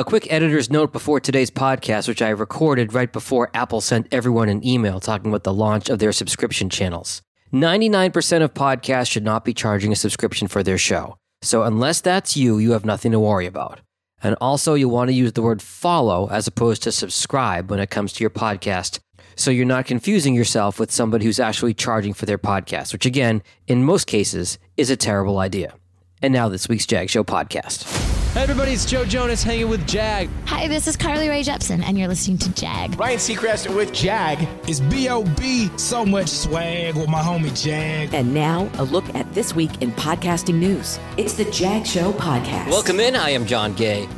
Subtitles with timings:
[0.00, 4.48] A quick editor's note before today's podcast, which I recorded right before Apple sent everyone
[4.48, 7.20] an email talking about the launch of their subscription channels.
[7.52, 11.18] 99% of podcasts should not be charging a subscription for their show.
[11.42, 13.80] So, unless that's you, you have nothing to worry about.
[14.22, 17.90] And also, you'll want to use the word follow as opposed to subscribe when it
[17.90, 19.00] comes to your podcast.
[19.36, 23.42] So, you're not confusing yourself with somebody who's actually charging for their podcast, which, again,
[23.66, 25.74] in most cases, is a terrible idea.
[26.22, 28.19] And now, this week's Jag Show podcast.
[28.32, 30.28] Hey everybody, it's Joe Jonas hanging with Jag.
[30.46, 32.96] Hi, this is Carly Rae Jepsen, and you're listening to Jag.
[32.96, 34.46] Ryan Seacrest with Jag.
[34.68, 35.68] It's B.O.B.
[35.76, 38.14] So much swag with my homie Jag.
[38.14, 41.00] And now, a look at this week in podcasting news.
[41.16, 42.68] It's the Jag Show podcast.
[42.68, 43.16] Welcome in.
[43.16, 44.08] I am John Gay.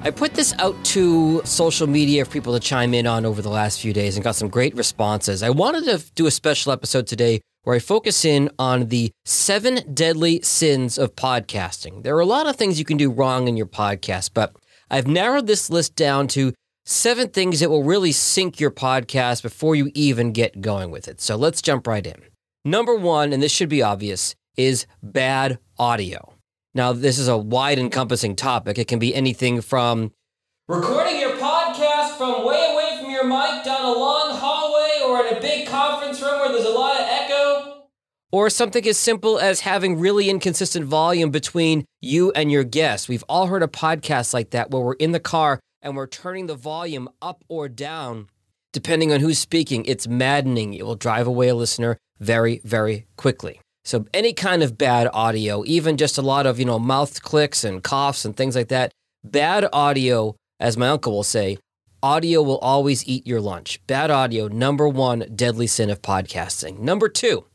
[0.00, 3.50] I put this out to social media for people to chime in on over the
[3.50, 5.42] last few days and got some great responses.
[5.42, 9.94] I wanted to do a special episode today where I focus in on the seven
[9.94, 12.02] deadly sins of podcasting.
[12.02, 14.54] There are a lot of things you can do wrong in your podcast, but
[14.90, 16.52] I've narrowed this list down to
[16.84, 21.20] seven things that will really sink your podcast before you even get going with it.
[21.20, 22.22] So let's jump right in.
[22.64, 26.34] Number one, and this should be obvious, is bad audio.
[26.74, 28.78] Now, this is a wide encompassing topic.
[28.78, 30.12] It can be anything from
[30.68, 35.36] recording your podcast from way away from your mic down a long hallway or in
[35.36, 36.99] a big conference room where there's a lot of
[38.32, 43.08] or something as simple as having really inconsistent volume between you and your guest.
[43.08, 46.46] We've all heard a podcast like that where we're in the car and we're turning
[46.46, 48.28] the volume up or down
[48.72, 49.84] depending on who's speaking.
[49.84, 50.74] It's maddening.
[50.74, 53.60] It will drive away a listener very, very quickly.
[53.84, 57.64] So any kind of bad audio, even just a lot of, you know, mouth clicks
[57.64, 58.92] and coughs and things like that,
[59.24, 61.58] bad audio, as my uncle will say,
[62.02, 63.84] audio will always eat your lunch.
[63.86, 66.78] Bad audio, number one deadly sin of podcasting.
[66.78, 67.46] Number two,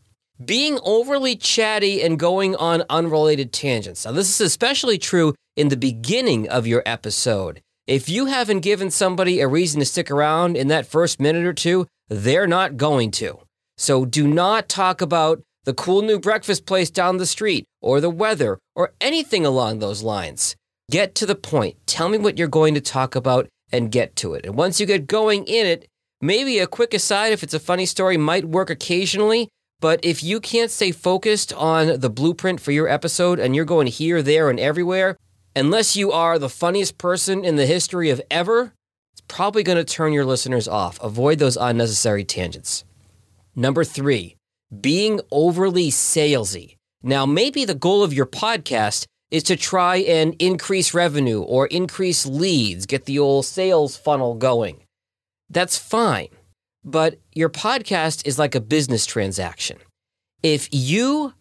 [0.43, 4.05] being overly chatty and going on unrelated tangents.
[4.05, 7.61] Now, this is especially true in the beginning of your episode.
[7.87, 11.53] If you haven't given somebody a reason to stick around in that first minute or
[11.53, 13.39] two, they're not going to.
[13.77, 18.09] So do not talk about the cool new breakfast place down the street, or the
[18.09, 20.55] weather, or anything along those lines.
[20.91, 21.75] Get to the point.
[21.87, 24.45] Tell me what you're going to talk about and get to it.
[24.45, 25.87] And once you get going in it,
[26.21, 29.49] maybe a quick aside if it's a funny story might work occasionally.
[29.81, 33.87] But if you can't stay focused on the blueprint for your episode and you're going
[33.87, 35.17] here, there, and everywhere,
[35.55, 38.73] unless you are the funniest person in the history of ever,
[39.13, 40.99] it's probably going to turn your listeners off.
[41.01, 42.83] Avoid those unnecessary tangents.
[43.55, 44.35] Number three,
[44.81, 46.75] being overly salesy.
[47.03, 52.25] Now, maybe the goal of your podcast is to try and increase revenue or increase
[52.25, 54.83] leads, get the old sales funnel going.
[55.49, 56.29] That's fine.
[56.87, 59.79] But your podcast is like a business transaction.
[60.43, 61.33] If you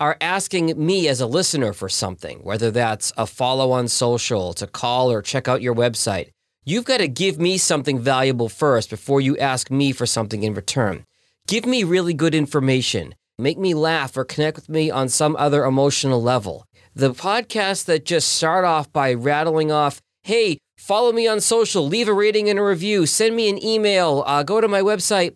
[0.00, 4.66] are asking me as a listener for something, whether that's a follow on social, to
[4.66, 6.30] call or check out your website,
[6.64, 10.54] you've got to give me something valuable first before you ask me for something in
[10.54, 11.04] return.
[11.46, 13.14] Give me really good information.
[13.38, 16.64] Make me laugh or connect with me on some other emotional level.
[16.94, 22.08] The podcasts that just start off by rattling off, hey, follow me on social, leave
[22.08, 25.34] a rating and a review, send me an email, uh, go to my website,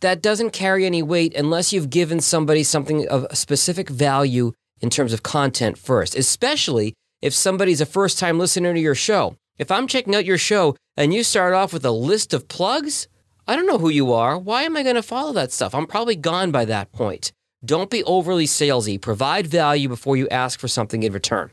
[0.00, 5.12] that doesn't carry any weight unless you've given somebody something of specific value in terms
[5.12, 9.36] of content first, especially if somebody's a first time listener to your show.
[9.58, 13.08] If I'm checking out your show and you start off with a list of plugs,
[13.46, 14.38] I don't know who you are.
[14.38, 15.74] Why am I going to follow that stuff?
[15.74, 17.32] I'm probably gone by that point.
[17.64, 19.00] Don't be overly salesy.
[19.00, 21.50] Provide value before you ask for something in return.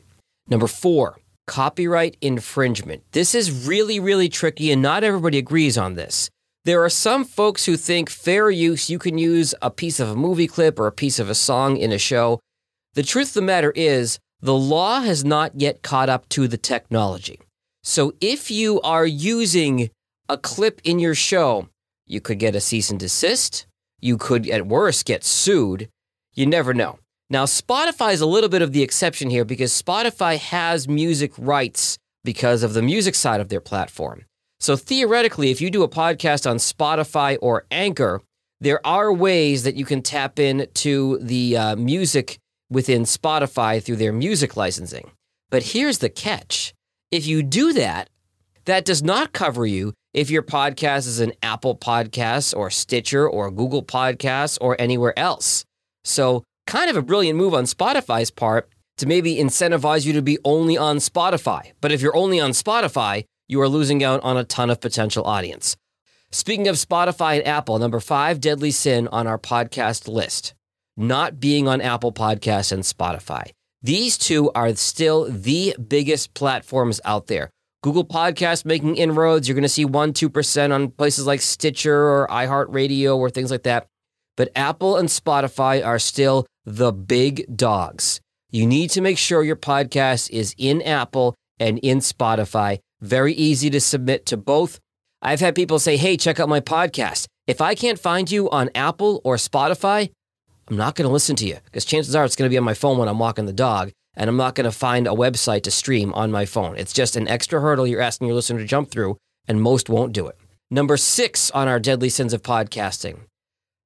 [0.49, 1.20] Number four,
[1.51, 3.03] copyright infringement.
[3.11, 6.29] This is really, really tricky, and not everybody agrees on this.
[6.65, 10.15] There are some folks who think fair use, you can use a piece of a
[10.15, 12.39] movie clip or a piece of a song in a show.
[12.93, 16.57] The truth of the matter is, the law has not yet caught up to the
[16.57, 17.39] technology.
[17.83, 19.89] So if you are using
[20.29, 21.67] a clip in your show
[22.11, 23.65] you could get a cease and desist.
[24.01, 25.87] You could, at worst, get sued.
[26.33, 26.99] You never know.
[27.31, 31.97] Now, Spotify is a little bit of the exception here because Spotify has music rights
[32.25, 34.25] because of the music side of their platform.
[34.59, 38.21] So theoretically, if you do a podcast on Spotify or Anchor,
[38.59, 42.37] there are ways that you can tap into the uh, music
[42.69, 45.09] within Spotify through their music licensing.
[45.49, 46.73] But here's the catch
[47.11, 48.09] if you do that,
[48.65, 53.49] that does not cover you if your podcast is an Apple Podcast or Stitcher or
[53.51, 55.63] Google Podcasts or anywhere else.
[56.03, 60.37] So, kind of a brilliant move on Spotify's part to maybe incentivize you to be
[60.45, 61.73] only on Spotify.
[61.81, 65.25] But if you're only on Spotify, you are losing out on a ton of potential
[65.25, 65.75] audience.
[66.31, 70.53] Speaking of Spotify and Apple, number five deadly sin on our podcast list
[70.95, 73.51] not being on Apple Podcasts and Spotify.
[73.81, 77.49] These two are still the biggest platforms out there.
[77.83, 79.45] Google Podcast making inroads.
[79.45, 83.63] You're going to see 1 2% on places like Stitcher or iHeartRadio or things like
[83.63, 83.87] that.
[84.37, 88.21] But Apple and Spotify are still the big dogs.
[88.49, 92.79] You need to make sure your podcast is in Apple and in Spotify.
[93.01, 94.79] Very easy to submit to both.
[95.21, 97.27] I've had people say, hey, check out my podcast.
[97.47, 100.11] If I can't find you on Apple or Spotify,
[100.67, 102.63] I'm not going to listen to you because chances are it's going to be on
[102.63, 105.63] my phone when I'm walking the dog and I'm not going to find a website
[105.63, 106.77] to stream on my phone.
[106.77, 109.17] It's just an extra hurdle you're asking your listener to jump through,
[109.47, 110.37] and most won't do it.
[110.69, 113.21] Number six on our deadly sins of podcasting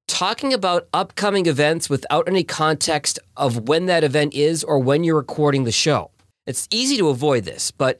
[0.07, 5.16] talking about upcoming events without any context of when that event is or when you're
[5.16, 6.12] recording the show.
[6.46, 7.98] It's easy to avoid this, but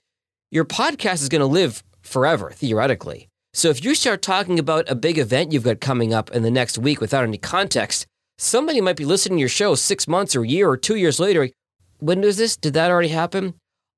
[0.52, 3.28] your podcast is going to live forever, theoretically.
[3.54, 6.52] So if you start talking about a big event you've got coming up in the
[6.52, 8.06] next week without any context,
[8.38, 11.20] somebody might be listening to your show six months or a year or two years
[11.20, 11.50] later
[12.00, 12.58] when was this?
[12.58, 13.56] Did that already happen?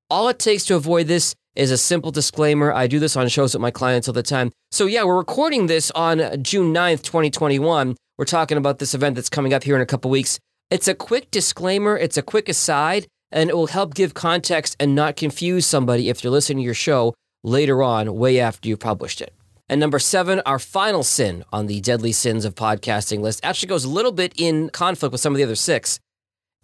[0.08, 2.72] All it takes to avoid this is a simple disclaimer.
[2.72, 4.52] I do this on shows with my clients all the time.
[4.70, 7.96] So, yeah, we're recording this on June 9th, 2021.
[8.16, 10.38] We're talking about this event that's coming up here in a couple weeks.
[10.70, 14.94] It's a quick disclaimer, it's a quick aside, and it will help give context and
[14.94, 19.20] not confuse somebody if they're listening to your show later on, way after you published
[19.20, 19.34] it.
[19.68, 23.84] And number seven, our final sin on the deadly sins of podcasting list actually goes
[23.84, 26.00] a little bit in conflict with some of the other six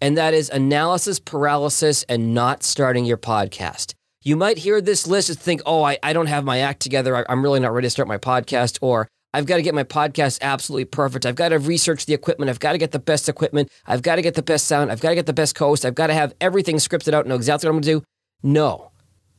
[0.01, 3.95] and that is analysis paralysis and not starting your podcast.
[4.27, 7.15] You might hear this list and think, oh, I, I don't have my act together.
[7.15, 8.79] I, I'm really not ready to start my podcast.
[8.81, 11.27] Or I've got to get my podcast absolutely perfect.
[11.27, 12.49] I've got to research the equipment.
[12.49, 13.71] I've got to get the best equipment.
[13.87, 14.91] I've got to get the best sound.
[14.91, 15.85] I've got to get the best host.
[15.85, 18.05] I've got to have everything scripted out and know exactly what I'm going to do.
[18.43, 18.93] No,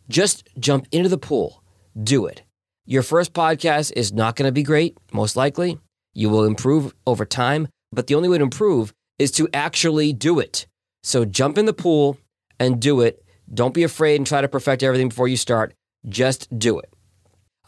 [0.08, 1.64] just jump into the pool.
[2.02, 2.44] Do it.
[2.86, 5.80] Your first podcast is not going to be great, most likely.
[6.14, 10.40] You will improve over time, but the only way to improve is to actually do
[10.40, 10.68] it.
[11.02, 12.20] So jump in the pool
[12.60, 13.25] and do it.
[13.54, 15.74] Don't be afraid and try to perfect everything before you start.
[16.08, 16.94] Just do it.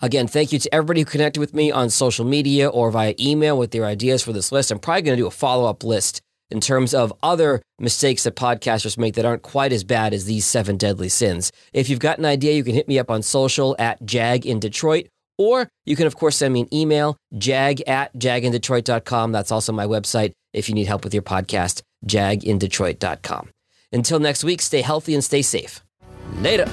[0.01, 3.57] Again, thank you to everybody who connected with me on social media or via email
[3.57, 4.69] with their ideas for this list.
[4.69, 8.35] I'm probably going to do a follow up list in terms of other mistakes that
[8.35, 11.51] podcasters make that aren't quite as bad as these seven deadly sins.
[11.73, 14.59] If you've got an idea, you can hit me up on social at Jag in
[14.59, 15.07] Detroit,
[15.37, 19.31] or you can, of course, send me an email, jag at jagindetroit.com.
[19.31, 23.49] That's also my website if you need help with your podcast, jagindetroit.com.
[23.93, 25.81] Until next week, stay healthy and stay safe.
[26.41, 26.69] Later.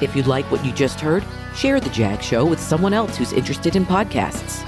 [0.00, 1.22] If you like what you just heard,
[1.54, 4.66] share The Jag Show with someone else who's interested in podcasts.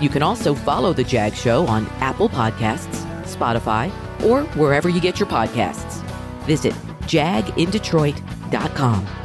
[0.00, 3.90] You can also follow The Jag Show on Apple Podcasts, Spotify,
[4.24, 6.02] or wherever you get your podcasts.
[6.44, 6.72] Visit
[7.02, 9.19] jagindetroit.com.